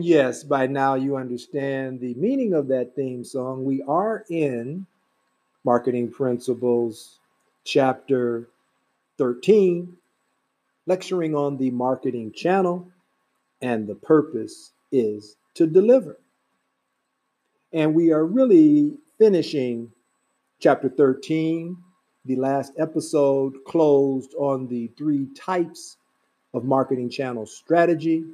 [0.00, 3.66] And yes, by now you understand the meaning of that theme song.
[3.66, 4.86] We are in
[5.62, 7.18] Marketing Principles,
[7.64, 8.48] chapter
[9.18, 9.94] 13,
[10.86, 12.88] lecturing on the marketing channel,
[13.60, 16.16] and the purpose is to deliver.
[17.74, 19.92] And we are really finishing
[20.60, 21.76] chapter 13.
[22.24, 25.98] The last episode closed on the three types
[26.54, 28.24] of marketing channel strategy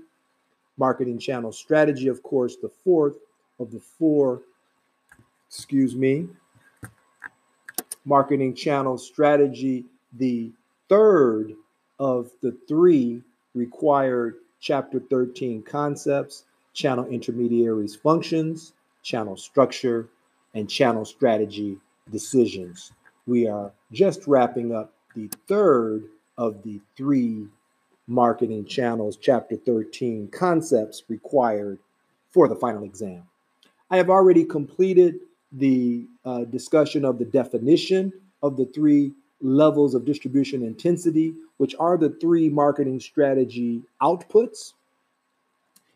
[0.78, 3.16] marketing channel strategy, of course, the fourth
[3.58, 4.42] of the four,
[5.48, 6.28] excuse me,
[8.04, 9.84] marketing channel strategy,
[10.14, 10.50] the
[10.88, 11.52] third
[11.98, 13.22] of the three
[13.54, 20.08] required chapter 13 concepts channel intermediaries functions, channel structure,
[20.54, 21.78] and channel strategy
[22.10, 22.92] decisions.
[23.26, 26.04] We are just wrapping up the third
[26.36, 27.46] of the three
[28.06, 31.78] Marketing Channels, Chapter 13 Concepts Required
[32.30, 33.22] for the Final Exam.
[33.90, 35.20] I have already completed
[35.52, 38.12] the uh, discussion of the definition
[38.42, 44.72] of the three levels of distribution intensity, which are the three marketing strategy outputs.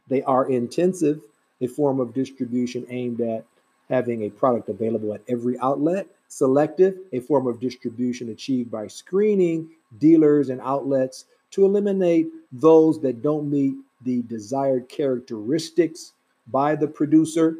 [0.08, 1.20] They are intensive,
[1.60, 3.44] a form of distribution aimed at
[3.88, 6.06] having a product available at every outlet.
[6.28, 13.22] Selective, a form of distribution achieved by screening dealers and outlets to eliminate those that
[13.22, 16.12] don't meet the desired characteristics
[16.48, 17.56] by the producer,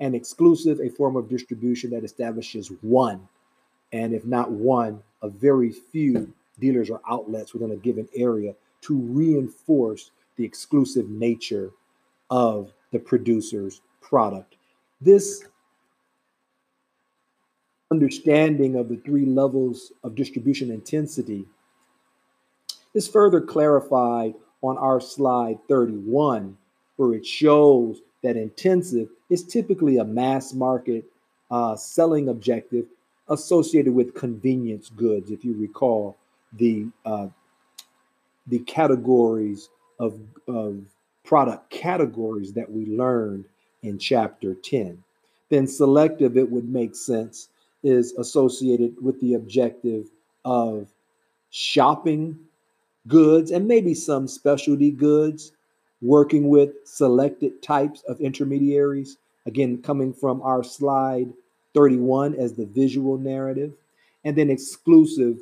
[0.00, 3.26] and exclusive, a form of distribution that establishes one,
[3.92, 8.98] and if not one, a very few dealers or outlets within a given area to
[8.98, 11.70] reinforce the exclusive nature
[12.30, 14.56] of the producer's product.
[15.00, 15.44] This
[17.90, 21.46] understanding of the three levels of distribution intensity
[22.96, 26.56] is further clarified on our slide 31,
[26.96, 31.04] where it shows that intensive is typically a mass market
[31.50, 32.86] uh, selling objective
[33.28, 35.30] associated with convenience goods.
[35.30, 36.16] If you recall
[36.52, 37.28] the uh,
[38.46, 39.68] the categories
[39.98, 40.80] of, of
[41.24, 43.44] product categories that we learned
[43.82, 45.02] in chapter 10.
[45.48, 47.48] Then selective, it would make sense,
[47.82, 50.06] is associated with the objective
[50.44, 50.88] of
[51.50, 52.38] shopping
[53.08, 55.52] goods and maybe some specialty goods,
[56.02, 59.16] working with selected types of intermediaries.
[59.46, 61.32] Again, coming from our slide
[61.74, 63.72] 31 as the visual narrative,
[64.24, 65.38] and then exclusive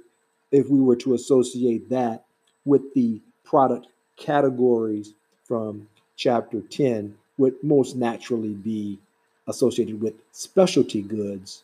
[0.52, 2.24] if we were to associate that
[2.64, 3.86] with the product
[4.16, 5.14] categories
[5.44, 8.98] from chapter 10 would most naturally be
[9.48, 11.62] associated with specialty goods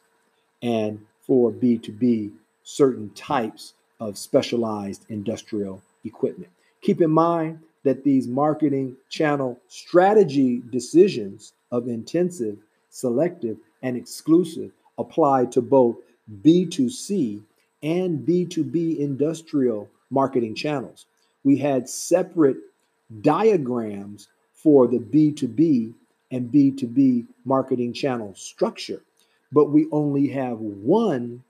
[0.63, 2.33] and for B2B
[2.65, 6.51] certain types of specialized industrial equipment.
[6.83, 12.59] Keep in mind that these marketing channel strategy decisions of intensive,
[12.91, 15.97] selective, and exclusive apply to both
[16.43, 17.41] B2C
[17.83, 21.07] and B2B industrial marketing channels.
[21.45, 22.59] We had separate
[23.23, 25.95] diagrams for the B2B
[26.31, 29.03] and B2B marketing channel structure,
[29.51, 31.43] but we only have one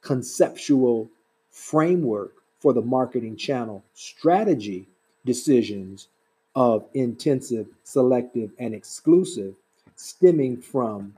[0.00, 1.08] conceptual
[1.50, 4.86] framework for the marketing channel strategy
[5.26, 6.06] decisions
[6.54, 9.54] of intensive, selective, and exclusive
[9.96, 11.12] stemming from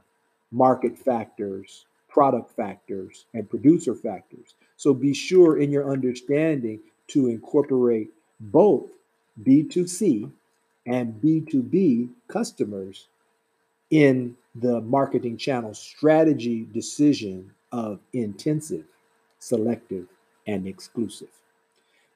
[0.50, 4.54] market factors, product factors, and producer factors.
[4.78, 8.08] So be sure in your understanding to incorporate
[8.40, 8.88] both
[9.42, 10.30] B2C
[10.86, 13.08] and B2B customers
[13.90, 18.84] in the marketing channel strategy decision of intensive,
[19.40, 20.06] selective,
[20.46, 21.28] and exclusive.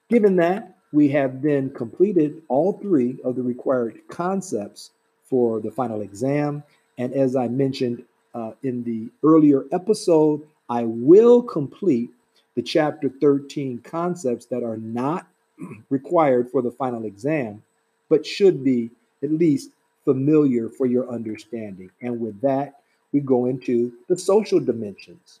[0.09, 4.91] Given that, we have then completed all three of the required concepts
[5.23, 6.63] for the final exam.
[6.97, 8.03] And as I mentioned
[8.33, 12.09] uh, in the earlier episode, I will complete
[12.55, 15.27] the chapter 13 concepts that are not
[15.89, 17.63] required for the final exam,
[18.09, 18.89] but should be
[19.23, 19.69] at least
[20.05, 21.91] familiar for your understanding.
[22.01, 25.39] And with that, we go into the social dimensions.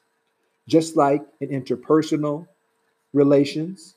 [0.67, 2.47] Just like in interpersonal
[3.13, 3.95] relations,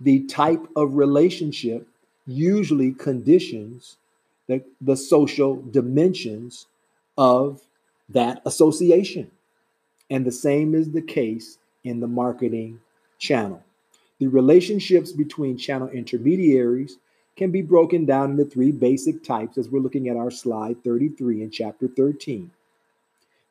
[0.00, 1.86] the type of relationship
[2.26, 3.96] usually conditions
[4.46, 6.66] the, the social dimensions
[7.16, 7.62] of
[8.08, 9.30] that association.
[10.10, 12.80] And the same is the case in the marketing
[13.18, 13.62] channel.
[14.18, 16.98] The relationships between channel intermediaries
[17.36, 21.42] can be broken down into three basic types as we're looking at our slide 33
[21.42, 22.50] in chapter 13.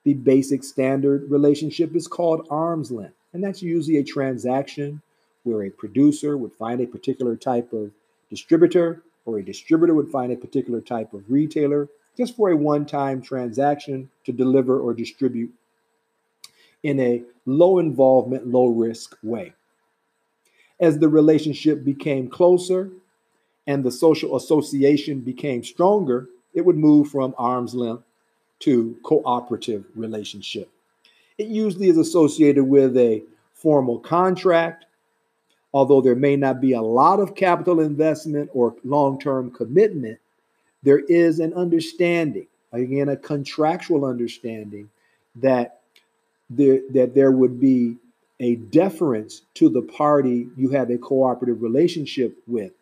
[0.06, 5.02] The basic standard relationship is called arm's length, and that's usually a transaction
[5.44, 7.92] where a producer would find a particular type of
[8.30, 12.86] distributor or a distributor would find a particular type of retailer just for a one
[12.86, 15.52] time transaction to deliver or distribute
[16.84, 19.54] in a low involvement, low risk way.
[20.80, 22.92] As the relationship became closer
[23.66, 28.04] and the social association became stronger, it would move from arm's length
[28.60, 30.70] to cooperative relationship.
[31.38, 34.86] It usually is associated with a formal contract,
[35.74, 40.20] although there may not be a lot of capital investment or long term commitment,
[40.84, 44.90] there is an understanding, again, a contractual understanding
[45.36, 45.80] that
[46.50, 47.98] there, that there would be
[48.40, 52.74] a deference to the party you have a cooperative relationship with.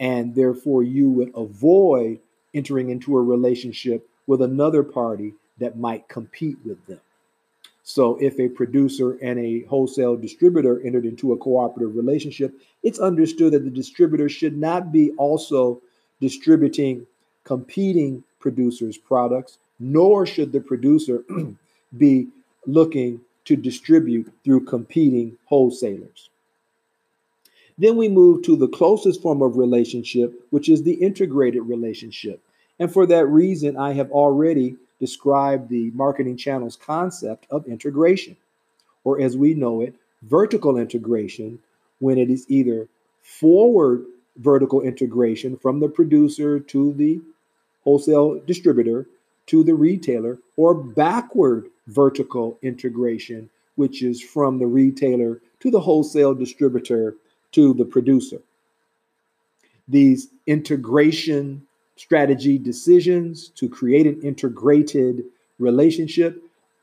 [0.00, 2.20] And therefore, you would avoid
[2.54, 7.00] entering into a relationship with another party that might compete with them.
[7.88, 12.52] So, if a producer and a wholesale distributor entered into a cooperative relationship,
[12.82, 15.80] it's understood that the distributor should not be also
[16.20, 17.06] distributing
[17.44, 21.22] competing producers' products, nor should the producer
[21.96, 22.26] be
[22.66, 26.30] looking to distribute through competing wholesalers.
[27.78, 32.42] Then we move to the closest form of relationship, which is the integrated relationship.
[32.80, 38.36] And for that reason, I have already describe the marketing channels concept of integration,
[39.04, 41.58] or as we know it, vertical integration,
[41.98, 42.88] when it is either
[43.22, 44.04] forward
[44.36, 47.20] vertical integration from the producer to the
[47.84, 49.06] wholesale distributor
[49.46, 56.34] to the retailer, or backward vertical integration, which is from the retailer to the wholesale
[56.34, 57.14] distributor
[57.52, 58.40] to the producer.
[59.88, 61.65] These integration
[61.96, 65.24] strategy decisions to create an integrated
[65.58, 66.42] relationship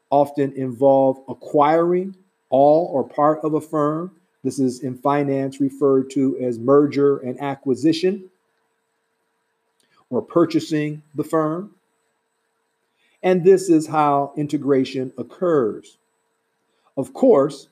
[0.10, 2.15] often involve acquiring
[2.50, 4.12] all or part of a firm.
[4.44, 8.30] This is in finance referred to as merger and acquisition
[10.10, 11.74] or purchasing the firm.
[13.24, 15.98] And this is how integration occurs.
[16.98, 17.69] Of course,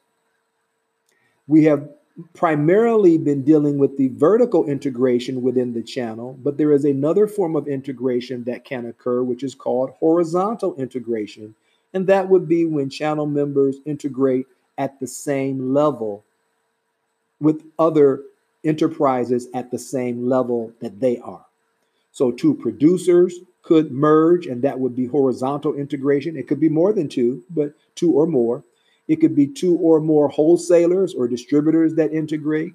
[1.48, 1.90] we have
[2.34, 7.56] primarily been dealing with the vertical integration within the channel, but there is another form
[7.56, 11.56] of integration that can occur, which is called horizontal integration.
[11.94, 14.48] And that would be when channel members integrate
[14.78, 16.24] at the same level
[17.40, 18.22] with other
[18.64, 21.46] enterprises at the same level that they are.
[22.12, 26.36] So, two producers could merge, and that would be horizontal integration.
[26.36, 28.64] It could be more than two, but two or more.
[29.08, 32.74] It could be two or more wholesalers or distributors that integrate,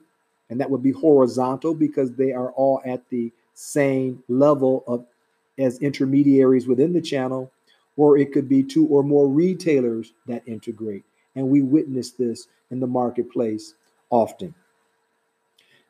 [0.51, 5.07] and that would be horizontal because they are all at the same level of
[5.59, 7.51] as intermediaries within the channel,
[7.97, 11.05] or it could be two or more retailers that integrate.
[11.35, 13.75] And we witness this in the marketplace
[14.11, 14.55] often.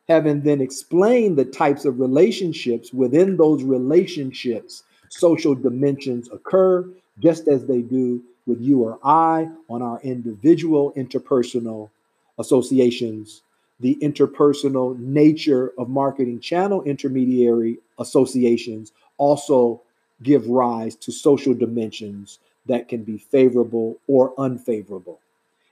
[0.07, 7.65] Having then explained the types of relationships within those relationships, social dimensions occur just as
[7.65, 11.89] they do with you or I on our individual interpersonal
[12.39, 13.41] associations,
[13.79, 19.81] the interpersonal nature of marketing channel intermediary associations also
[20.23, 25.19] give rise to social dimensions that can be favorable or unfavorable.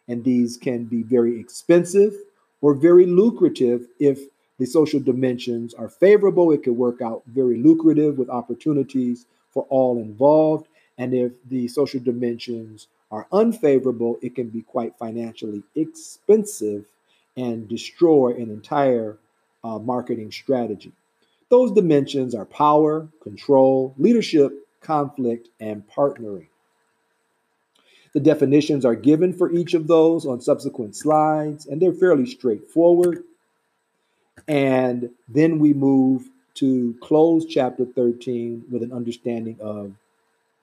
[0.07, 2.13] And these can be very expensive
[2.61, 4.19] or very lucrative if
[4.59, 6.51] the social dimensions are favorable.
[6.51, 10.67] It could work out very lucrative with opportunities for all involved.
[10.97, 16.85] And if the social dimensions are unfavorable, it can be quite financially expensive
[17.37, 19.17] and destroy an entire
[19.63, 20.91] uh, marketing strategy.
[21.49, 26.47] Those dimensions are power, control, leadership, conflict, and partnering.
[28.13, 33.23] The definitions are given for each of those on subsequent slides, and they're fairly straightforward.
[34.47, 39.93] And then we move to close chapter 13 with an understanding of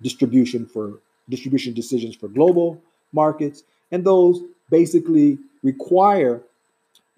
[0.02, 2.80] distribution for distribution decisions for global
[3.12, 6.42] markets, and those basically require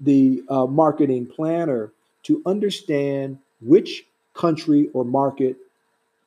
[0.00, 1.92] the uh, marketing planner
[2.24, 5.56] to understand which country or market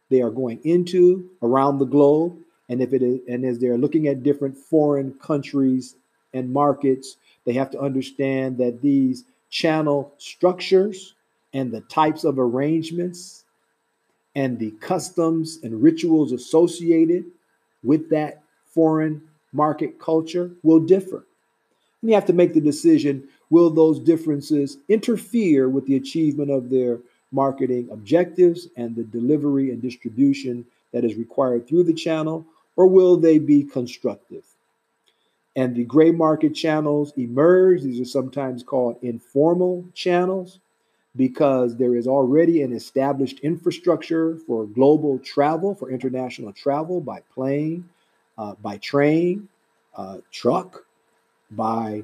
[0.09, 2.37] they are going into around the globe,
[2.69, 5.95] and if it is, and as they're looking at different foreign countries
[6.33, 11.13] and markets, they have to understand that these channel structures
[11.53, 13.43] and the types of arrangements
[14.37, 17.25] and the customs and rituals associated
[17.83, 19.19] with that foreign
[19.51, 21.25] market culture will differ.
[22.01, 26.69] And you have to make the decision will those differences interfere with the achievement of
[26.69, 26.99] their
[27.31, 30.63] marketing objectives and the delivery and distribution
[30.93, 34.43] that is required through the channel, or will they be constructive?
[35.55, 37.81] And the gray market channels emerge.
[37.81, 40.59] These are sometimes called informal channels
[41.17, 47.89] because there is already an established infrastructure for global travel, for international travel by plane,
[48.37, 49.49] uh, by train,
[49.95, 50.85] uh, truck,
[51.51, 52.03] by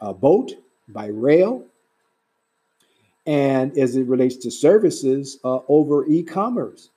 [0.00, 0.52] uh, boat,
[0.88, 1.64] by rail,
[3.26, 6.90] and as it relates to services uh, over e commerce.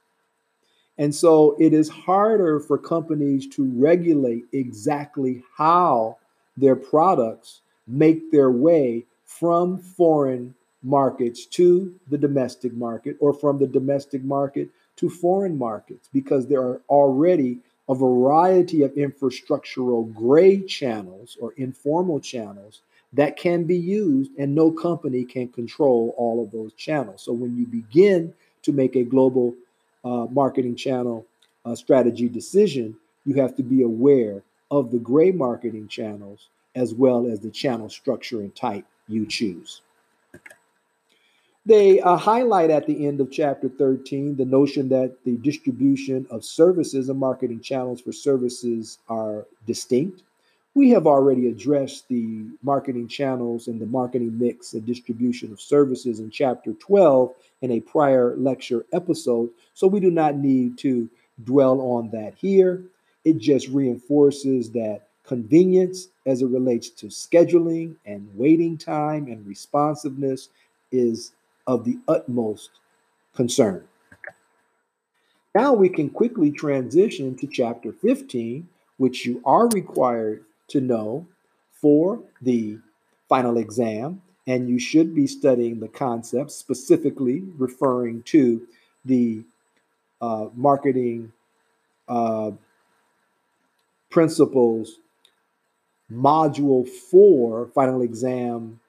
[0.98, 6.18] And so it is harder for companies to regulate exactly how
[6.58, 10.54] their products make their way from foreign
[10.84, 16.62] markets to the domestic market or from the domestic market to foreign markets because there
[16.62, 17.60] are already
[17.90, 22.82] a variety of infrastructural gray channels or informal channels
[23.14, 27.22] that can be used, and no company can control all of those channels.
[27.22, 28.34] So when you begin
[28.64, 29.54] to make a global
[30.06, 31.26] uh, marketing channel
[31.66, 32.96] uh, strategy decision,
[33.26, 37.90] you have to be aware of the gray marketing channels as well as the channel
[37.90, 39.82] structure and type you choose.
[41.66, 46.44] They uh, highlight at the end of chapter 13 the notion that the distribution of
[46.44, 50.24] services and marketing channels for services are distinct.
[50.74, 56.20] We have already addressed the marketing channels and the marketing mix and distribution of services
[56.20, 61.10] in chapter 12 in a prior lecture episode, so we do not need to
[61.44, 62.82] dwell on that here.
[63.24, 70.50] It just reinforces that convenience as it relates to scheduling and waiting time and responsiveness
[70.92, 71.34] is
[71.68, 72.72] of the utmost
[73.36, 73.88] concern.
[75.54, 81.28] Now we can quickly transition to chapter 15, which you are required to know
[81.72, 82.78] for the
[83.28, 88.68] final exam, and you should be studying the concepts, specifically referring to
[89.04, 89.44] the
[90.22, 91.32] uh, marketing
[92.08, 92.52] uh,
[94.10, 95.00] principles
[96.12, 98.81] module four final exam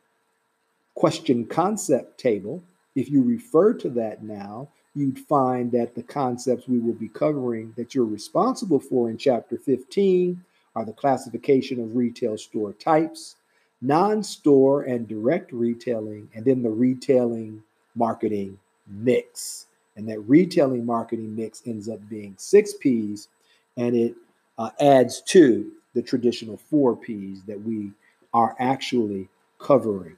[0.94, 2.62] question concept table,
[2.94, 7.72] if you refer to that now, you'd find that the concepts we will be covering
[7.76, 10.44] that you're responsible for in chapter 15
[10.74, 13.36] are the classification of retail store types,
[13.80, 17.62] non store and direct retailing, and then the retailing
[17.94, 19.66] marketing mix.
[19.96, 23.28] And that retailing marketing mix ends up being six P's
[23.76, 24.14] and it
[24.58, 27.92] uh, adds to the traditional four P's that we
[28.32, 30.16] are actually covering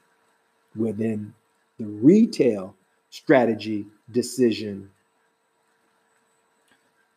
[0.76, 1.33] within
[1.78, 2.75] the retail
[3.11, 4.90] strategy decision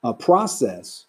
[0.03, 1.05] a process,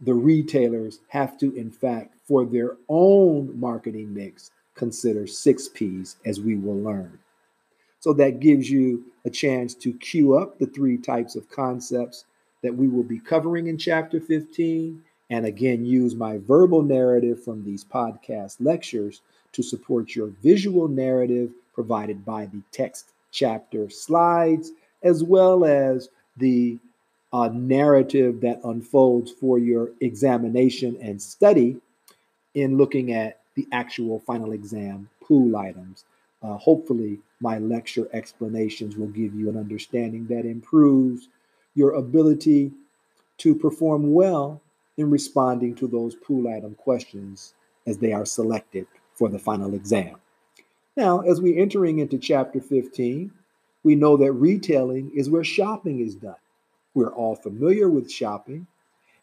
[0.00, 6.40] the retailers have to, in fact, for their own marketing mix, consider six P's, as
[6.40, 7.18] we will learn.
[8.00, 12.24] So that gives you a chance to queue up the three types of concepts
[12.62, 15.02] that we will be covering in chapter 15.
[15.30, 21.50] And again, use my verbal narrative from these podcast lectures to support your visual narrative
[21.74, 26.78] provided by the text chapter slides, as well as the
[27.32, 31.76] uh, narrative that unfolds for your examination and study
[32.54, 36.04] in looking at the actual final exam pool items.
[36.42, 41.28] Uh, hopefully, my lecture explanations will give you an understanding that improves
[41.74, 42.70] your ability
[43.38, 44.60] to perform well
[44.98, 47.54] in responding to those pool item questions
[47.86, 50.16] as they are selected for the final exam.
[50.96, 53.30] Now, as we're entering into chapter 15,
[53.82, 56.36] we know that retailing is where shopping is done.
[56.94, 58.66] We're all familiar with shopping.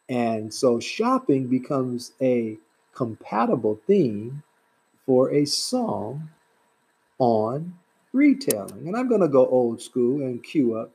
[0.10, 2.58] And so shopping becomes a
[2.94, 4.44] compatible theme
[5.06, 6.30] for a song
[7.20, 7.76] on
[8.12, 8.88] retailing.
[8.88, 10.92] And I'm going to go old school and cue up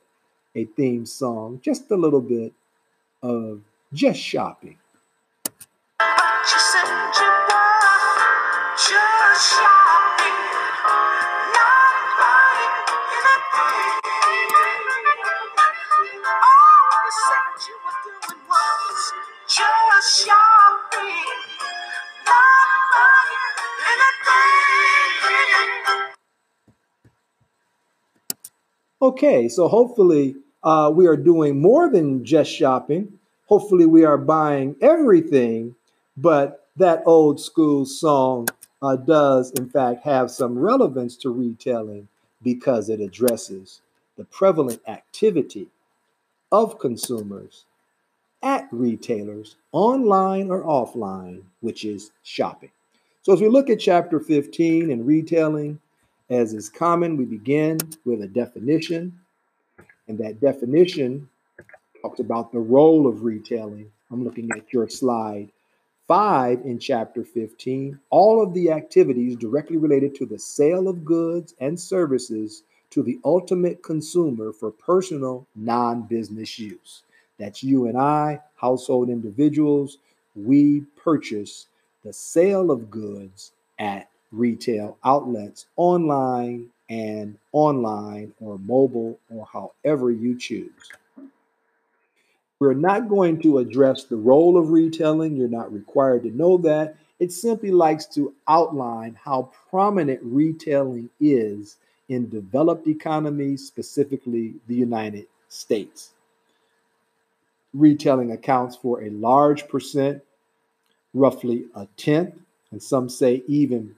[0.56, 2.52] a theme song, just a little bit
[3.22, 3.60] of
[3.92, 4.76] just shopping.
[29.04, 33.18] Okay, so hopefully uh, we are doing more than just shopping.
[33.48, 35.74] Hopefully, we are buying everything,
[36.16, 38.48] but that old school song
[38.80, 42.08] uh, does, in fact, have some relevance to retailing
[42.42, 43.82] because it addresses
[44.16, 45.68] the prevalent activity
[46.50, 47.66] of consumers
[48.42, 52.70] at retailers, online or offline, which is shopping.
[53.20, 55.78] So, as we look at chapter 15 and retailing,
[56.34, 59.18] as is common, we begin with a definition,
[60.08, 61.28] and that definition
[62.02, 63.90] talks about the role of retailing.
[64.10, 65.50] I'm looking at your slide
[66.06, 67.98] five in chapter 15.
[68.10, 73.18] All of the activities directly related to the sale of goods and services to the
[73.24, 77.02] ultimate consumer for personal non business use.
[77.38, 79.98] That's you and I, household individuals.
[80.34, 81.66] We purchase
[82.04, 90.38] the sale of goods at retail outlets online and online or mobile or however you
[90.38, 90.70] choose.
[92.58, 95.36] We're not going to address the role of retailing.
[95.36, 96.96] You're not required to know that.
[97.18, 101.76] It simply likes to outline how prominent retailing is
[102.08, 106.10] in developed economies, specifically the United States.
[107.72, 110.22] Retailing accounts for a large percent,
[111.12, 112.34] roughly a tenth,
[112.70, 113.94] and some say even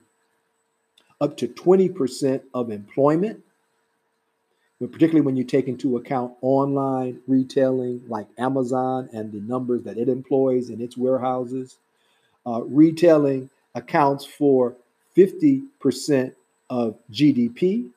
[1.19, 3.43] up to 20% of employment,
[4.79, 9.97] but particularly when you take into account online retailing like Amazon and the numbers that
[9.97, 11.77] it employs in its warehouses.
[12.45, 14.75] Uh, retailing accounts for
[15.17, 16.33] 50%
[16.69, 17.89] of GDP,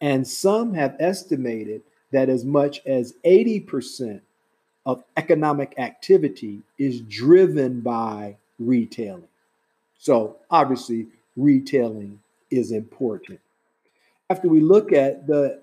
[0.00, 4.20] and some have estimated that as much as 80%
[4.84, 9.28] of economic activity is driven by retailing.
[9.98, 12.18] So, obviously, retailing
[12.52, 13.40] is important.
[14.30, 15.62] After we look at the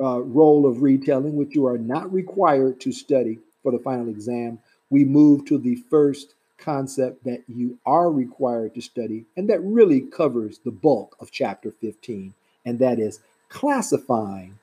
[0.00, 4.58] uh, role of retailing, which you are not required to study for the final exam,
[4.90, 10.00] we move to the first concept that you are required to study, and that really
[10.00, 14.58] covers the bulk of chapter 15, and that is classifying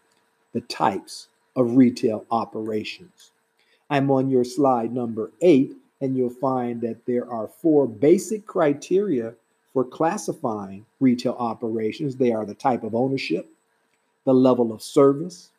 [0.54, 3.32] the types of retail operations.
[3.90, 9.36] I'm on your slide number eight, and you'll find that there are four basic criteria
[9.76, 12.16] for classifying retail operations.
[12.16, 13.50] They are the type of ownership,
[14.24, 15.50] the level of service,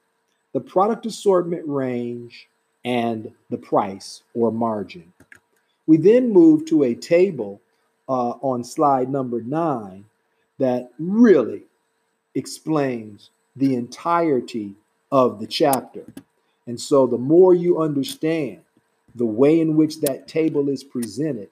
[0.54, 2.48] the product assortment range,
[2.82, 5.12] and the price or margin.
[5.86, 7.60] We then move to a table
[8.08, 10.06] uh, on slide number nine
[10.58, 11.64] that really
[12.34, 14.76] explains the entirety
[15.12, 16.06] of the chapter.
[16.66, 18.60] And so, the more you understand
[19.14, 21.50] the way in which that table is presented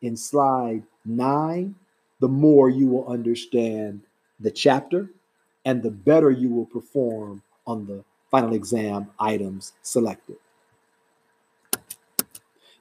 [0.00, 1.74] in slide nine
[2.24, 4.00] the more you will understand
[4.40, 5.10] the chapter
[5.66, 10.36] and the better you will perform on the final exam items selected.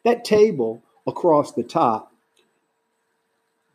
[0.06, 2.14] That table across the top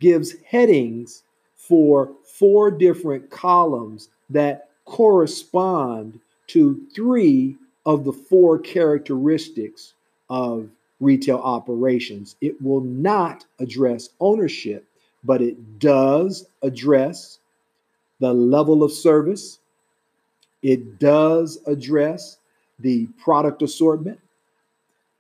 [0.00, 9.92] gives headings for four different columns that correspond to three of the four characteristics
[10.30, 12.36] of retail operations.
[12.40, 14.87] It will not address ownership
[15.28, 17.38] but it does address
[18.18, 19.58] the level of service.
[20.62, 22.38] It does address
[22.78, 24.18] the product assortment.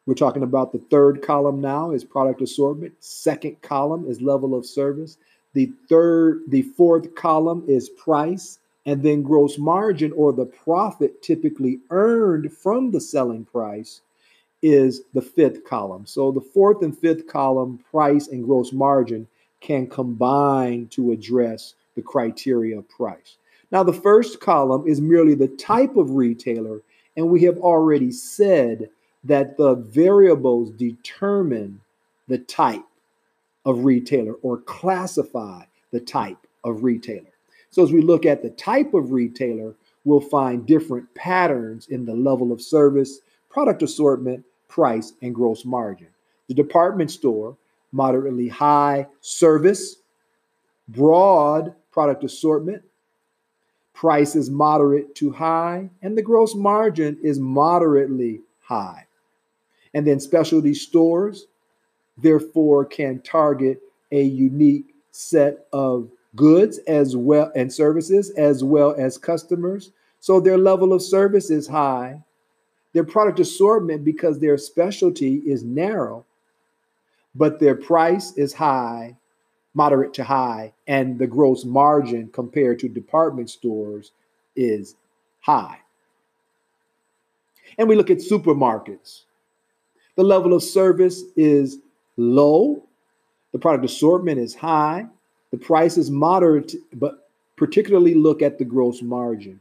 [0.06, 2.94] We're talking about the third column now is product assortment.
[3.00, 5.18] Second column is level of service.
[5.52, 11.80] The third, the fourth column is price, and then gross margin or the profit typically
[11.90, 14.00] earned from the selling price
[14.62, 16.06] is the fifth column.
[16.06, 19.28] So the fourth and fifth column, price and gross margin,
[19.60, 23.36] can combine to address the criteria of price.
[23.70, 26.82] Now, the first column is merely the type of retailer,
[27.16, 28.88] and we have already said
[29.24, 31.80] that the variables determine
[32.28, 32.84] the type
[33.64, 37.32] of retailer or classify the type of retailer.
[37.70, 42.14] So, as we look at the type of retailer, we'll find different patterns in the
[42.14, 46.08] level of service, product assortment, price, and gross margin.
[46.48, 47.56] The department store
[47.92, 49.96] moderately high service,
[50.88, 52.82] broad product assortment,
[53.94, 59.06] price is moderate to high, and the gross margin is moderately high.
[59.94, 61.46] And then specialty stores,
[62.16, 63.80] therefore, can target
[64.12, 69.90] a unique set of goods as well and services as well as customers.
[70.20, 72.22] So their level of service is high.
[72.92, 76.24] Their product assortment, because their specialty is narrow,
[77.38, 79.16] but their price is high,
[79.72, 84.10] moderate to high, and the gross margin compared to department stores
[84.56, 84.96] is
[85.40, 85.78] high.
[87.78, 89.22] And we look at supermarkets.
[90.16, 91.78] The level of service is
[92.16, 92.82] low,
[93.52, 95.06] the product assortment is high,
[95.52, 99.60] the price is moderate, but particularly look at the gross margin,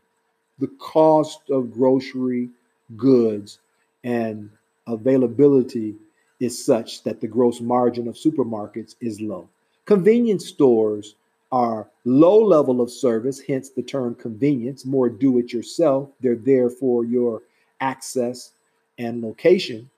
[0.58, 2.50] the cost of grocery
[2.96, 3.60] goods
[4.04, 4.50] and
[4.88, 5.96] availability
[6.39, 9.47] is such that the gross margin of supermarkets is low.
[9.86, 11.15] Convenience stores
[11.52, 16.10] are low level of service, hence the term convenience, more do it yourself.
[16.19, 17.43] They're there for your
[17.80, 18.52] access
[18.97, 19.89] and location.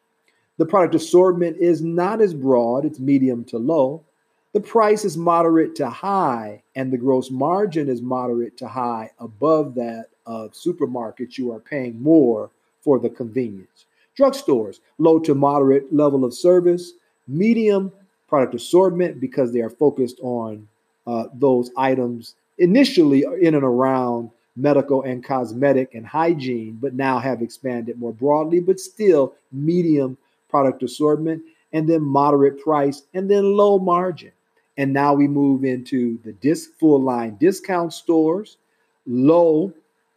[0.58, 4.04] The product assortment is not as broad, it's medium to low.
[4.52, 9.76] The price is moderate to high, and the gross margin is moderate to high above
[9.76, 13.86] that of supermarkets, you are paying more for the convenience.
[14.20, 16.94] Drugstores, low to moderate level of service,
[17.28, 17.92] medium
[18.28, 20.68] product assortment because they are focused on
[21.08, 27.42] uh, those items initially in and around medical and cosmetic and hygiene, but now have
[27.42, 30.18] expanded more broadly, but still medium
[30.50, 34.32] product assortment, and then moderate price, and then low margin.
[34.78, 38.58] And now we move into the disc full line discount stores,
[39.06, 39.74] low,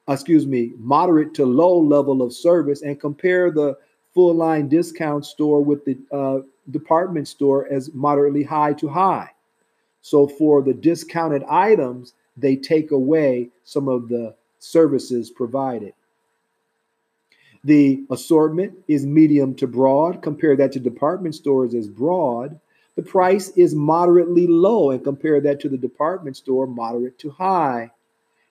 [0.08, 3.76] excuse me, moderate to low level of service, and compare the
[4.14, 9.30] full line discount store with the uh, department store as moderately high to high.
[10.02, 15.94] So for the discounted items, they take away some of the services provided.
[17.64, 20.22] The assortment is medium to broad.
[20.22, 22.58] Compare that to department stores as broad.
[22.96, 27.90] The price is moderately low, and compare that to the department store, moderate to high.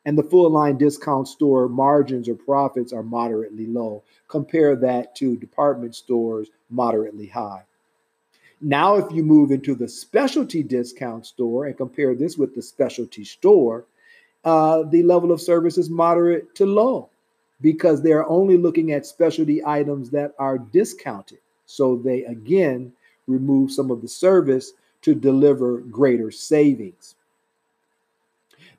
[0.06, 4.04] And the full line discount store margins or profits are moderately low.
[4.28, 7.64] Compare that to department stores, moderately high.
[8.62, 13.24] Now, if you move into the specialty discount store and compare this with the specialty
[13.24, 13.86] store,
[14.44, 17.10] uh, the level of service is moderate to low
[17.62, 21.40] because they are only looking at specialty items that are discounted.
[21.66, 22.94] So they again
[23.28, 27.16] remove some of the service to deliver greater savings.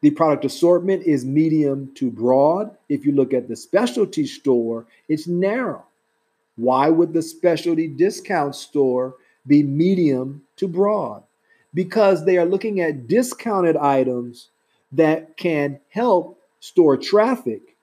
[0.03, 2.77] The product assortment is medium to broad.
[2.89, 5.85] If you look at the specialty store, it's narrow.
[6.57, 9.15] Why would the specialty discount store
[9.47, 11.23] be medium to broad?
[11.73, 14.51] Because they are looking at discounted items
[14.91, 17.77] that can help store traffic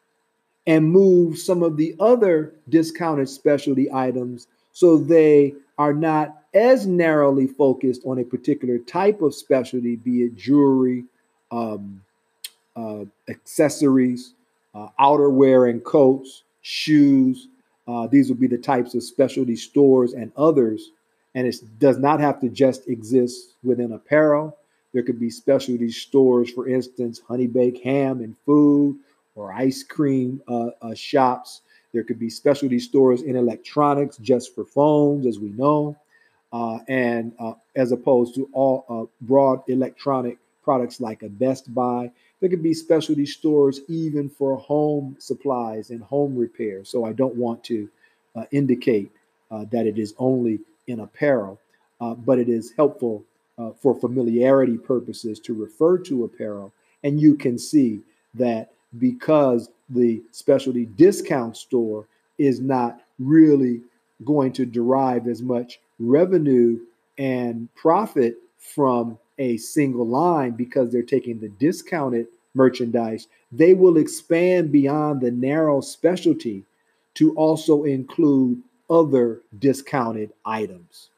[0.67, 7.47] and move some of the other discounted specialty items so they are not as narrowly
[7.47, 11.05] focused on a particular type of specialty, be it jewelry,
[11.51, 12.01] um,
[12.79, 14.33] uh, accessories,
[14.73, 17.47] uh, outerwear and coats, shoes.
[17.87, 20.91] Uh, these would be the types of specialty stores and others.
[21.35, 24.55] And it does not have to just exist within apparel.
[24.93, 28.97] There could be specialty stores, for instance, honey baked ham and food,
[29.35, 31.61] or ice cream uh, uh, shops.
[31.93, 35.95] There could be specialty stores in electronics just for phones, as we know,
[36.51, 42.11] uh, and uh, as opposed to all uh, broad electronic products like a Best Buy.
[42.39, 46.86] There could be specialty stores even for home supplies and home repair.
[46.86, 47.89] So I don't want to
[48.36, 49.12] uh, indicate
[49.71, 51.60] that it is only in apparel,
[51.99, 53.23] but it is helpful
[53.60, 56.71] uh, for familiarity purposes to refer to apparel.
[57.04, 57.99] And you can see
[58.36, 63.82] that because the specialty discount store is not really
[64.23, 66.80] going to derive as much revenue
[67.17, 74.71] and profit from a single line because they're taking the discounted merchandise, they will expand
[74.71, 76.63] beyond the narrow specialty
[77.15, 81.10] to also include other discounted items.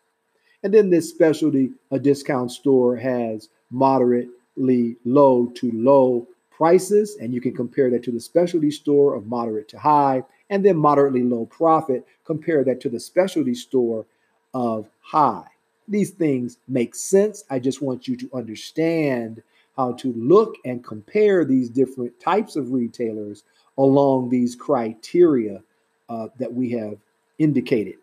[0.63, 7.41] And then this specialty, a discount store has moderately low to low prices, and you
[7.41, 11.45] can compare that to the specialty store of moderate to high, and then moderately low
[11.45, 14.05] profit, compare that to the specialty store
[14.53, 15.47] of high.
[15.87, 17.43] These things make sense.
[17.49, 19.41] I just want you to understand
[19.75, 23.43] how to look and compare these different types of retailers
[23.77, 25.61] along these criteria
[26.09, 26.97] uh, that we have
[27.39, 27.95] indicated.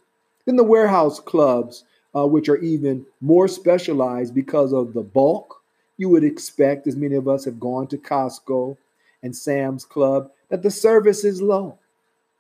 [0.44, 5.62] Then the warehouse clubs uh, which are even more specialized because of the bulk.
[5.96, 8.76] You would expect, as many of us have gone to Costco
[9.22, 11.78] and Sam's Club, that the service is low.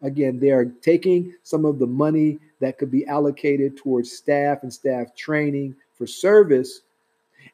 [0.02, 4.72] Again, they are taking some of the money that could be allocated towards staff and
[4.72, 6.82] staff training for service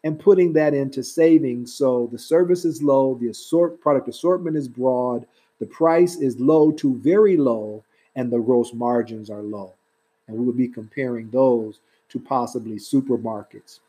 [0.02, 1.72] and putting that into savings.
[1.74, 5.26] So the service is low, the assort product assortment is broad,
[5.58, 7.82] the price is low to very low,
[8.16, 9.72] and the gross margins are low.
[10.28, 11.80] And we will be comparing those
[12.10, 13.80] to possibly supermarkets.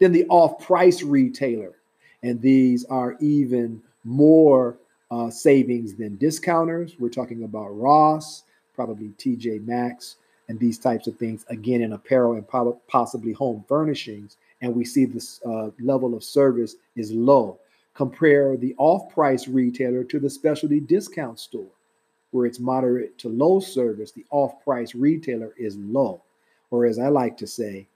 [0.00, 1.72] Then the off price retailer,
[2.22, 4.76] and these are even more
[5.14, 6.96] uh, savings than discounters.
[6.98, 10.16] We're talking about Ross, probably TJ Maxx,
[10.48, 12.46] and these types of things, again, in apparel and
[12.88, 14.36] possibly home furnishings.
[14.60, 17.58] And we see this uh, level of service is low.
[17.94, 21.70] Compare the off price retailer to the specialty discount store,
[22.32, 24.10] where it's moderate to low service.
[24.10, 26.20] The off price retailer is low
[26.74, 27.86] or as I like to say,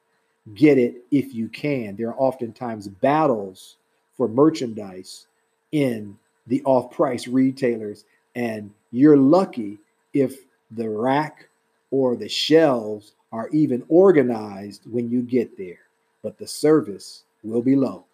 [0.54, 1.96] get it if you can.
[1.96, 3.76] There are oftentimes battles
[4.16, 5.26] for merchandise
[5.72, 6.16] in
[6.48, 9.78] the off price retailers, and you're lucky
[10.12, 10.36] if
[10.72, 11.48] the rack
[11.90, 15.80] or the shelves are even organized when you get there,
[16.22, 18.04] but the service will be low.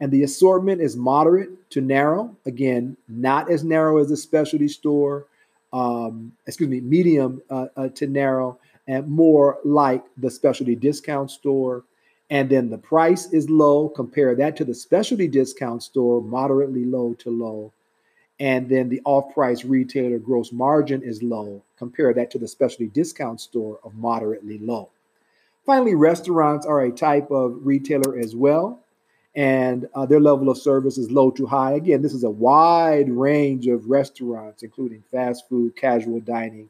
[0.00, 2.34] And the assortment is moderate to narrow.
[2.46, 5.26] Again, not as narrow as a specialty store,
[5.72, 11.84] um, excuse me, medium uh, uh, to narrow, and more like the specialty discount store.
[12.30, 13.88] And then the price is low.
[13.88, 17.72] Compare that to the specialty discount store, moderately low to low.
[18.40, 21.62] And then the off price retailer gross margin is low.
[21.78, 24.88] Compare that to the specialty discount store of moderately low.
[25.64, 28.80] Finally, restaurants are a type of retailer as well,
[29.34, 31.72] and uh, their level of service is low to high.
[31.72, 36.68] Again, this is a wide range of restaurants, including fast food, casual dining,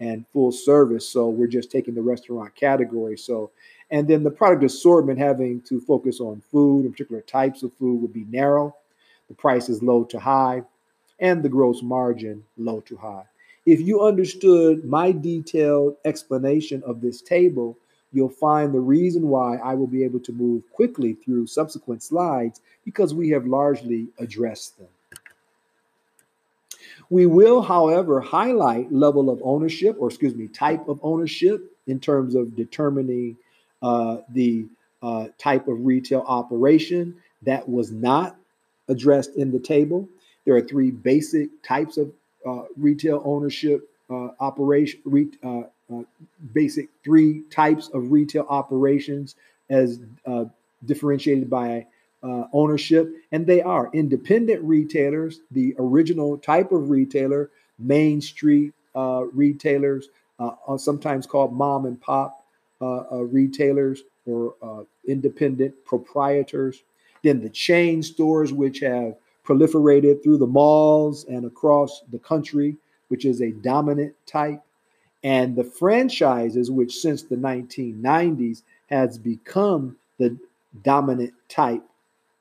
[0.00, 1.08] and full service.
[1.08, 3.16] So we're just taking the restaurant category.
[3.16, 3.50] So,
[3.90, 8.02] and then the product assortment having to focus on food and particular types of food
[8.02, 8.74] would be narrow.
[9.28, 10.62] The price is low to high,
[11.18, 13.24] and the gross margin low to high.
[13.64, 17.76] If you understood my detailed explanation of this table,
[18.12, 22.60] you'll find the reason why I will be able to move quickly through subsequent slides
[22.84, 24.88] because we have largely addressed them.
[27.08, 32.34] We will, however, highlight level of ownership, or excuse me, type of ownership in terms
[32.34, 33.36] of determining
[33.82, 34.66] uh, the
[35.02, 38.36] uh, type of retail operation that was not
[38.88, 40.08] addressed in the table.
[40.44, 42.12] There are three basic types of
[42.46, 46.02] uh, retail ownership uh, operation, re, uh, uh,
[46.52, 49.34] basic three types of retail operations
[49.68, 49.98] as
[50.84, 51.86] differentiated by
[52.26, 59.24] uh, ownership, and they are independent retailers, the original type of retailer, Main Street uh,
[59.32, 60.08] retailers,
[60.38, 62.44] uh, sometimes called mom and pop
[62.80, 66.82] retailers or independent proprietors.
[67.22, 72.76] Then the chain stores, which have proliferated through the malls and across the country,
[73.08, 74.60] which is a dominant type
[75.26, 80.38] and the franchises, which since the 1990s has become the
[80.82, 81.82] dominant type,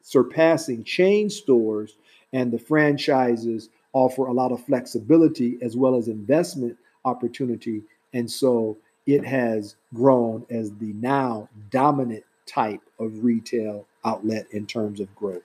[0.05, 1.97] surpassing chain stores,
[2.31, 7.81] and the franchises offer a lot of flexibility as well as investment opportunity.
[8.13, 14.99] And so it has grown as the now dominant type of retail outlet in terms
[14.99, 15.41] of growth.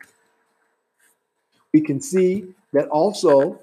[1.72, 3.58] We can see that also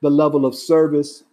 [0.00, 1.24] the level of service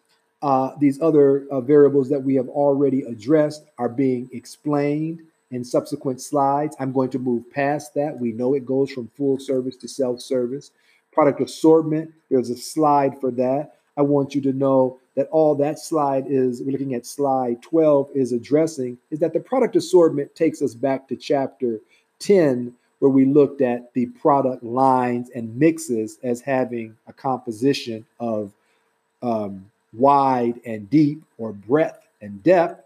[0.42, 5.22] uh, these other uh, variables that we have already addressed are being explained
[5.56, 6.76] in subsequent slides.
[6.80, 8.20] I'm going to move past that.
[8.20, 10.72] We know it goes from full service to self service.
[11.14, 13.78] Product assortment, there's a slide for that.
[13.96, 18.10] I want you to know that all that slide is, we're looking at slide 12,
[18.14, 21.80] is addressing is that the product assortment takes us back to chapter
[22.20, 28.52] 10, where we looked at the product lines and mixes as having a composition of
[29.24, 32.85] um, wide and deep or breadth and depth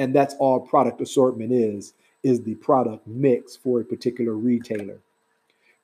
[0.00, 4.98] and that's all product assortment is is the product mix for a particular retailer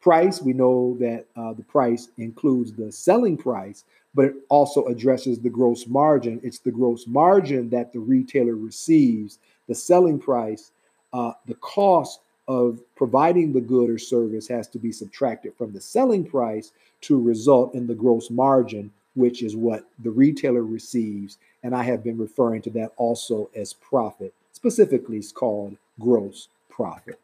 [0.00, 5.38] price we know that uh, the price includes the selling price but it also addresses
[5.38, 10.72] the gross margin it's the gross margin that the retailer receives the selling price
[11.12, 15.80] uh, the cost of providing the good or service has to be subtracted from the
[15.80, 21.38] selling price to result in the gross margin which is what the retailer receives.
[21.66, 24.32] And I have been referring to that also as profit.
[24.52, 27.18] Specifically, it's called gross profit.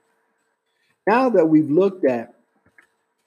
[1.07, 2.35] Now that we've looked at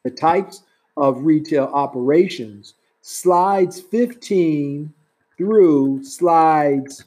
[0.04, 0.64] the types
[0.98, 4.94] of retail operations, slides 15
[5.38, 7.06] through slides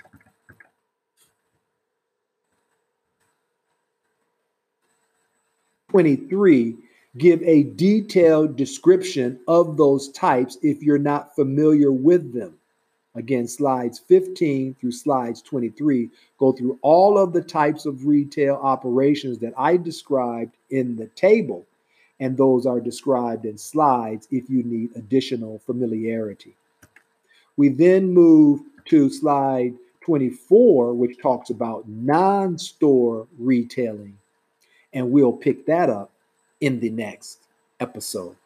[5.90, 6.76] 23
[7.18, 12.57] give a detailed description of those types if you're not familiar with them.
[13.18, 19.38] Again, slides 15 through slides 23 go through all of the types of retail operations
[19.38, 21.66] that I described in the table,
[22.20, 26.54] and those are described in slides if you need additional familiarity.
[27.56, 34.16] We then move to slide 24, which talks about non store retailing,
[34.92, 36.12] and we'll pick that up
[36.60, 37.40] in the next
[37.80, 38.36] episode.